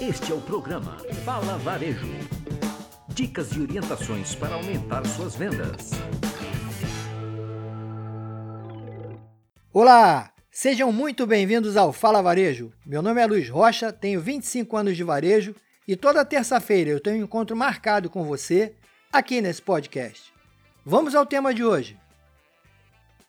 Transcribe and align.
Este 0.00 0.30
é 0.30 0.34
o 0.34 0.40
programa 0.40 0.96
Fala 1.24 1.58
Varejo. 1.58 2.06
Dicas 3.08 3.50
e 3.50 3.60
orientações 3.60 4.32
para 4.32 4.54
aumentar 4.54 5.04
suas 5.04 5.34
vendas. 5.34 5.90
Olá! 9.72 10.32
Sejam 10.52 10.92
muito 10.92 11.26
bem-vindos 11.26 11.76
ao 11.76 11.92
Fala 11.92 12.22
Varejo. 12.22 12.72
Meu 12.86 13.02
nome 13.02 13.20
é 13.20 13.26
Luiz 13.26 13.48
Rocha, 13.48 13.92
tenho 13.92 14.20
25 14.20 14.76
anos 14.76 14.96
de 14.96 15.02
varejo 15.02 15.52
e 15.86 15.96
toda 15.96 16.24
terça-feira 16.24 16.90
eu 16.90 17.00
tenho 17.00 17.18
um 17.18 17.24
encontro 17.24 17.56
marcado 17.56 18.08
com 18.08 18.22
você 18.22 18.76
aqui 19.12 19.40
nesse 19.40 19.60
podcast. 19.60 20.32
Vamos 20.84 21.16
ao 21.16 21.26
tema 21.26 21.52
de 21.52 21.64
hoje. 21.64 21.98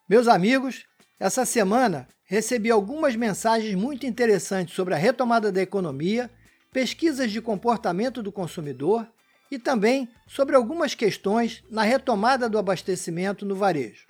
Meus 0.07 0.27
amigos, 0.27 0.85
essa 1.19 1.45
semana 1.45 2.07
recebi 2.25 2.69
algumas 2.69 3.15
mensagens 3.15 3.73
muito 3.73 4.05
interessantes 4.05 4.75
sobre 4.75 4.93
a 4.93 4.97
retomada 4.97 5.51
da 5.51 5.63
economia, 5.63 6.29
pesquisas 6.71 7.31
de 7.31 7.41
comportamento 7.41 8.21
do 8.21 8.31
consumidor 8.31 9.07
e 9.51 9.57
também 9.57 10.07
sobre 10.27 10.55
algumas 10.55 10.93
questões 10.93 11.63
na 11.69 11.81
retomada 11.83 12.47
do 12.47 12.57
abastecimento 12.57 13.45
no 13.45 13.55
varejo. 13.55 14.05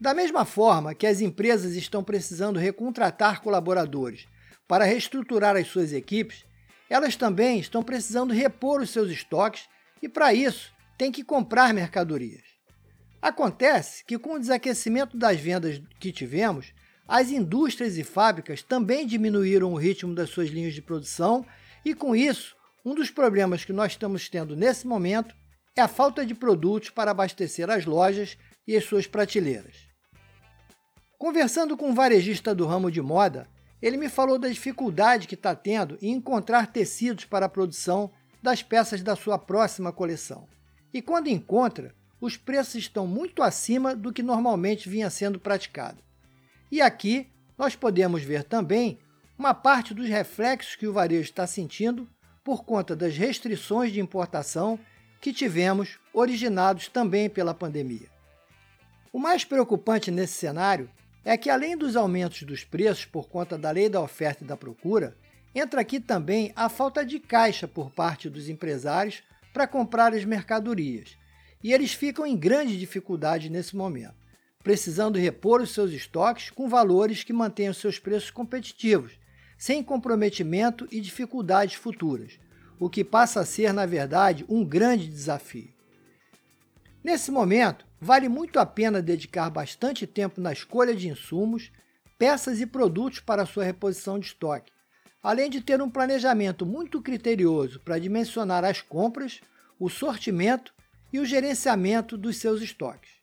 Da 0.00 0.14
mesma 0.14 0.44
forma 0.44 0.94
que 0.94 1.06
as 1.06 1.20
empresas 1.20 1.74
estão 1.74 2.04
precisando 2.04 2.58
recontratar 2.58 3.42
colaboradores 3.42 4.26
para 4.68 4.84
reestruturar 4.84 5.56
as 5.56 5.66
suas 5.68 5.92
equipes, 5.92 6.44
elas 6.88 7.16
também 7.16 7.58
estão 7.58 7.82
precisando 7.82 8.32
repor 8.32 8.80
os 8.80 8.90
seus 8.90 9.10
estoques 9.10 9.68
e, 10.02 10.08
para 10.08 10.34
isso, 10.34 10.72
têm 10.96 11.10
que 11.10 11.24
comprar 11.24 11.72
mercadorias. 11.72 12.42
Acontece 13.20 14.04
que, 14.04 14.18
com 14.18 14.34
o 14.34 14.38
desaquecimento 14.38 15.16
das 15.16 15.40
vendas 15.40 15.80
que 15.98 16.12
tivemos, 16.12 16.72
as 17.08 17.30
indústrias 17.30 17.96
e 17.96 18.04
fábricas 18.04 18.62
também 18.62 19.06
diminuíram 19.06 19.72
o 19.72 19.76
ritmo 19.76 20.14
das 20.14 20.30
suas 20.30 20.48
linhas 20.50 20.74
de 20.74 20.82
produção 20.82 21.46
e, 21.84 21.94
com 21.94 22.16
isso, 22.16 22.56
um 22.84 22.94
dos 22.94 23.10
problemas 23.10 23.64
que 23.64 23.72
nós 23.72 23.92
estamos 23.92 24.28
tendo 24.28 24.56
nesse 24.56 24.86
momento 24.86 25.34
é 25.76 25.82
a 25.82 25.88
falta 25.88 26.24
de 26.24 26.34
produtos 26.34 26.90
para 26.90 27.10
abastecer 27.10 27.70
as 27.70 27.84
lojas 27.84 28.36
e 28.66 28.76
as 28.76 28.84
suas 28.84 29.06
prateleiras. 29.06 29.76
Conversando 31.18 31.76
com 31.76 31.90
um 31.90 31.94
varejista 31.94 32.54
do 32.54 32.66
ramo 32.66 32.90
de 32.90 33.00
moda, 33.00 33.48
ele 33.80 33.96
me 33.96 34.08
falou 34.08 34.38
da 34.38 34.48
dificuldade 34.48 35.28
que 35.28 35.34
está 35.34 35.54
tendo 35.54 35.98
em 36.00 36.12
encontrar 36.12 36.66
tecidos 36.72 37.24
para 37.24 37.46
a 37.46 37.48
produção 37.48 38.10
das 38.42 38.62
peças 38.62 39.02
da 39.02 39.14
sua 39.14 39.38
próxima 39.38 39.92
coleção. 39.92 40.48
E 40.92 41.02
quando 41.02 41.28
encontra, 41.28 41.94
os 42.20 42.36
preços 42.36 42.76
estão 42.76 43.06
muito 43.06 43.42
acima 43.42 43.94
do 43.94 44.12
que 44.12 44.22
normalmente 44.22 44.88
vinha 44.88 45.10
sendo 45.10 45.38
praticado. 45.38 46.05
E 46.70 46.80
aqui 46.80 47.28
nós 47.56 47.76
podemos 47.76 48.22
ver 48.22 48.44
também 48.44 48.98
uma 49.38 49.54
parte 49.54 49.94
dos 49.94 50.08
reflexos 50.08 50.74
que 50.76 50.86
o 50.86 50.92
varejo 50.92 51.22
está 51.22 51.46
sentindo 51.46 52.08
por 52.42 52.64
conta 52.64 52.94
das 52.96 53.16
restrições 53.16 53.92
de 53.92 54.00
importação 54.00 54.78
que 55.20 55.32
tivemos, 55.32 55.98
originados 56.12 56.88
também 56.88 57.28
pela 57.28 57.54
pandemia. 57.54 58.08
O 59.12 59.18
mais 59.18 59.44
preocupante 59.44 60.10
nesse 60.10 60.34
cenário 60.34 60.90
é 61.24 61.36
que, 61.36 61.50
além 61.50 61.76
dos 61.76 61.96
aumentos 61.96 62.42
dos 62.42 62.64
preços 62.64 63.04
por 63.04 63.28
conta 63.28 63.58
da 63.58 63.70
lei 63.70 63.88
da 63.88 64.00
oferta 64.00 64.44
e 64.44 64.46
da 64.46 64.56
procura, 64.56 65.16
entra 65.54 65.80
aqui 65.80 65.98
também 65.98 66.52
a 66.54 66.68
falta 66.68 67.04
de 67.04 67.18
caixa 67.18 67.66
por 67.66 67.90
parte 67.90 68.28
dos 68.28 68.48
empresários 68.48 69.22
para 69.52 69.66
comprar 69.66 70.12
as 70.12 70.24
mercadorias, 70.24 71.16
e 71.64 71.72
eles 71.72 71.94
ficam 71.94 72.26
em 72.26 72.36
grande 72.36 72.78
dificuldade 72.78 73.48
nesse 73.50 73.74
momento 73.74 74.25
precisando 74.66 75.16
repor 75.16 75.62
os 75.62 75.70
seus 75.70 75.92
estoques 75.92 76.50
com 76.50 76.68
valores 76.68 77.22
que 77.22 77.32
mantenham 77.32 77.72
seus 77.72 78.00
preços 78.00 78.32
competitivos, 78.32 79.12
sem 79.56 79.80
comprometimento 79.80 80.88
e 80.90 81.00
dificuldades 81.00 81.76
futuras, 81.76 82.32
o 82.76 82.90
que 82.90 83.04
passa 83.04 83.38
a 83.38 83.46
ser, 83.46 83.72
na 83.72 83.86
verdade, 83.86 84.44
um 84.48 84.64
grande 84.64 85.06
desafio. 85.06 85.72
Nesse 87.04 87.30
momento, 87.30 87.86
vale 88.00 88.28
muito 88.28 88.58
a 88.58 88.66
pena 88.66 89.00
dedicar 89.00 89.48
bastante 89.50 90.04
tempo 90.04 90.40
na 90.40 90.52
escolha 90.52 90.96
de 90.96 91.06
insumos, 91.06 91.70
peças 92.18 92.60
e 92.60 92.66
produtos 92.66 93.20
para 93.20 93.46
sua 93.46 93.62
reposição 93.62 94.18
de 94.18 94.26
estoque, 94.26 94.72
além 95.22 95.48
de 95.48 95.60
ter 95.60 95.80
um 95.80 95.88
planejamento 95.88 96.66
muito 96.66 97.00
criterioso 97.00 97.78
para 97.78 98.00
dimensionar 98.00 98.64
as 98.64 98.82
compras, 98.82 99.40
o 99.78 99.88
sortimento 99.88 100.74
e 101.12 101.20
o 101.20 101.24
gerenciamento 101.24 102.18
dos 102.18 102.38
seus 102.38 102.60
estoques. 102.60 103.15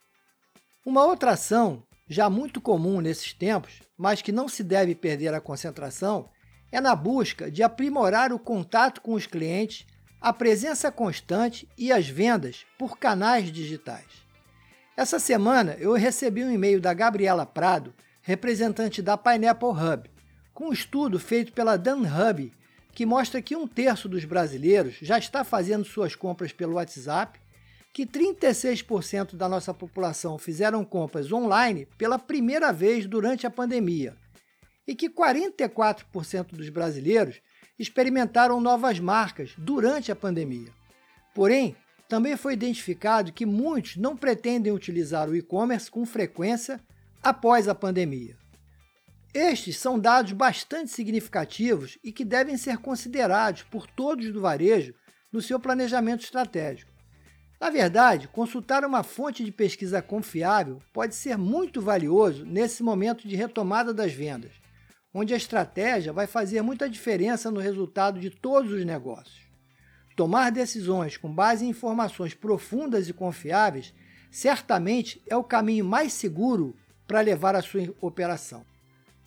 Uma 0.85 1.05
outra 1.05 1.31
ação, 1.31 1.81
já 2.09 2.29
muito 2.29 2.59
comum 2.59 2.99
nesses 2.99 3.31
tempos, 3.31 3.79
mas 3.97 4.21
que 4.21 4.33
não 4.33 4.49
se 4.49 4.61
deve 4.61 4.93
perder 4.93 5.33
a 5.33 5.39
concentração, 5.39 6.29
é 6.73 6.81
na 6.81 6.93
busca 6.93 7.49
de 7.49 7.63
aprimorar 7.63 8.33
o 8.33 8.39
contato 8.39 8.99
com 8.99 9.13
os 9.13 9.25
clientes, 9.25 9.85
a 10.19 10.33
presença 10.33 10.91
constante 10.91 11.69
e 11.77 11.89
as 11.89 12.09
vendas 12.09 12.65
por 12.77 12.97
canais 12.97 13.49
digitais. 13.49 14.05
Essa 14.97 15.19
semana 15.19 15.77
eu 15.79 15.93
recebi 15.93 16.43
um 16.43 16.51
e-mail 16.51 16.81
da 16.81 16.93
Gabriela 16.93 17.45
Prado, 17.45 17.93
representante 18.21 19.01
da 19.01 19.17
Pineapple 19.17 19.69
Hub, 19.69 20.11
com 20.53 20.65
um 20.65 20.73
estudo 20.73 21.17
feito 21.17 21.53
pela 21.53 21.77
Dan 21.77 22.01
Hub, 22.01 22.51
que 22.91 23.05
mostra 23.05 23.41
que 23.41 23.55
um 23.55 23.65
terço 23.65 24.09
dos 24.09 24.25
brasileiros 24.25 24.97
já 25.01 25.17
está 25.17 25.45
fazendo 25.45 25.85
suas 25.85 26.13
compras 26.13 26.51
pelo 26.51 26.73
WhatsApp 26.73 27.39
que 27.93 28.07
36% 28.07 29.35
da 29.35 29.47
nossa 29.47 29.71
população 29.71 30.39
fizeram 30.39 30.83
compras 30.83 31.31
online 31.31 31.87
pela 31.97 32.17
primeira 32.17 32.73
vez 32.73 33.05
durante 33.05 33.45
a 33.45 33.51
pandemia 33.51 34.17
e 34.87 34.95
que 34.95 35.09
44% 35.09 36.47
dos 36.55 36.69
brasileiros 36.69 37.39
experimentaram 37.77 38.59
novas 38.59 38.99
marcas 38.99 39.53
durante 39.57 40.11
a 40.11 40.15
pandemia. 40.15 40.71
Porém, 41.35 41.75
também 42.09 42.35
foi 42.35 42.53
identificado 42.53 43.31
que 43.31 43.45
muitos 43.45 43.95
não 43.95 44.17
pretendem 44.17 44.73
utilizar 44.73 45.29
o 45.29 45.35
e-commerce 45.35 45.89
com 45.89 46.05
frequência 46.05 46.79
após 47.21 47.67
a 47.67 47.75
pandemia. 47.75 48.35
Estes 49.33 49.77
são 49.77 49.97
dados 49.97 50.31
bastante 50.31 50.91
significativos 50.91 51.97
e 52.03 52.11
que 52.11 52.25
devem 52.25 52.57
ser 52.57 52.77
considerados 52.77 53.63
por 53.63 53.87
todos 53.87 54.31
do 54.31 54.41
varejo 54.41 54.93
no 55.31 55.41
seu 55.41 55.59
planejamento 55.59 56.23
estratégico. 56.23 56.92
Na 57.63 57.69
verdade, 57.69 58.27
consultar 58.27 58.83
uma 58.83 59.03
fonte 59.03 59.41
de 59.41 59.49
pesquisa 59.49 60.01
confiável 60.01 60.81
pode 60.91 61.15
ser 61.15 61.37
muito 61.37 61.79
valioso 61.79 62.45
nesse 62.45 62.83
momento 62.83 63.25
de 63.25 63.37
retomada 63.37 63.93
das 63.93 64.11
vendas, 64.11 64.51
onde 65.13 65.33
a 65.33 65.37
estratégia 65.37 66.11
vai 66.11 66.27
fazer 66.27 66.61
muita 66.61 66.89
diferença 66.89 67.49
no 67.49 67.61
resultado 67.61 68.19
de 68.19 68.29
todos 68.29 68.69
os 68.73 68.83
negócios. 68.83 69.47
Tomar 70.13 70.51
decisões 70.51 71.15
com 71.15 71.33
base 71.33 71.65
em 71.65 71.69
informações 71.69 72.33
profundas 72.33 73.07
e 73.07 73.13
confiáveis 73.13 73.93
certamente 74.29 75.21
é 75.25 75.37
o 75.37 75.41
caminho 75.41 75.85
mais 75.85 76.11
seguro 76.11 76.75
para 77.07 77.21
levar 77.21 77.55
a 77.55 77.61
sua 77.61 77.95
operação. 78.01 78.65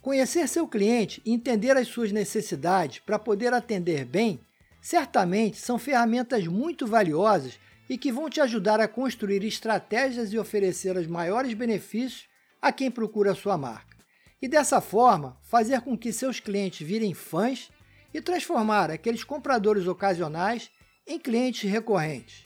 Conhecer 0.02 0.46
seu 0.46 0.68
cliente 0.68 1.22
e 1.24 1.32
entender 1.32 1.74
as 1.74 1.88
suas 1.88 2.12
necessidades 2.12 2.98
para 2.98 3.18
poder 3.18 3.54
atender 3.54 4.04
bem 4.04 4.38
certamente 4.78 5.56
são 5.56 5.78
ferramentas 5.78 6.46
muito 6.46 6.86
valiosas 6.86 7.58
e 7.88 7.96
que 7.96 8.12
vão 8.12 8.28
te 8.28 8.40
ajudar 8.40 8.80
a 8.80 8.88
construir 8.88 9.44
estratégias 9.44 10.32
e 10.32 10.38
oferecer 10.38 10.96
os 10.96 11.06
maiores 11.06 11.54
benefícios 11.54 12.28
a 12.60 12.72
quem 12.72 12.90
procura 12.90 13.34
sua 13.34 13.56
marca. 13.56 13.96
E 14.40 14.48
dessa 14.48 14.80
forma, 14.80 15.38
fazer 15.42 15.80
com 15.80 15.96
que 15.96 16.12
seus 16.12 16.40
clientes 16.40 16.86
virem 16.86 17.14
fãs 17.14 17.70
e 18.12 18.20
transformar 18.20 18.90
aqueles 18.90 19.24
compradores 19.24 19.86
ocasionais 19.86 20.70
em 21.06 21.18
clientes 21.18 21.70
recorrentes. 21.70 22.44